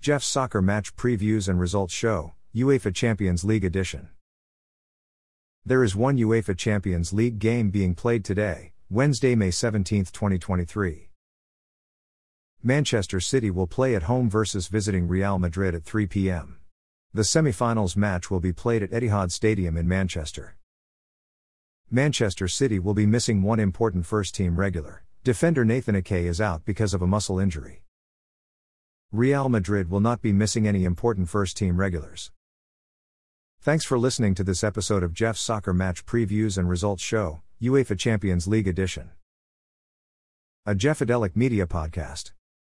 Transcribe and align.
Jeff's 0.00 0.24
Soccer 0.24 0.62
Match 0.62 0.96
Previews 0.96 1.46
and 1.46 1.60
Results 1.60 1.92
Show, 1.92 2.32
UEFA 2.54 2.94
Champions 2.94 3.44
League 3.44 3.66
Edition. 3.66 4.08
There 5.66 5.84
is 5.84 5.94
one 5.94 6.16
UEFA 6.16 6.56
Champions 6.56 7.12
League 7.12 7.38
game 7.38 7.68
being 7.68 7.94
played 7.94 8.24
today, 8.24 8.72
Wednesday, 8.88 9.34
May 9.34 9.50
17, 9.50 10.06
2023. 10.06 11.10
Manchester 12.62 13.20
City 13.20 13.50
will 13.50 13.66
play 13.66 13.94
at 13.94 14.04
home 14.04 14.30
versus 14.30 14.68
visiting 14.68 15.06
Real 15.06 15.38
Madrid 15.38 15.74
at 15.74 15.84
3 15.84 16.06
p.m. 16.06 16.60
The 17.12 17.22
semi-finals 17.22 17.94
match 17.94 18.30
will 18.30 18.40
be 18.40 18.54
played 18.54 18.82
at 18.82 18.92
Etihad 18.92 19.30
Stadium 19.30 19.76
in 19.76 19.86
Manchester. 19.86 20.56
Manchester 21.90 22.48
City 22.48 22.78
will 22.78 22.94
be 22.94 23.04
missing 23.04 23.42
one 23.42 23.60
important 23.60 24.06
first-team 24.06 24.56
regular. 24.56 25.04
Defender 25.24 25.66
Nathan 25.66 25.96
Ake 25.96 26.12
is 26.12 26.40
out 26.40 26.64
because 26.64 26.94
of 26.94 27.02
a 27.02 27.06
muscle 27.06 27.38
injury. 27.38 27.82
Real 29.12 29.48
Madrid 29.48 29.90
will 29.90 29.98
not 29.98 30.22
be 30.22 30.32
missing 30.32 30.68
any 30.68 30.84
important 30.84 31.28
first 31.28 31.56
team 31.56 31.80
regulars. 31.80 32.30
Thanks 33.60 33.84
for 33.84 33.98
listening 33.98 34.36
to 34.36 34.44
this 34.44 34.62
episode 34.62 35.02
of 35.02 35.12
Jeff's 35.12 35.40
Soccer 35.40 35.72
Match 35.72 36.06
Previews 36.06 36.56
and 36.56 36.68
Results 36.68 37.02
Show, 37.02 37.42
UEFA 37.60 37.98
Champions 37.98 38.46
League 38.46 38.68
Edition. 38.68 39.10
A 40.64 40.76
Jeffadelic 40.76 41.34
Media 41.34 41.66
Podcast. 41.66 42.30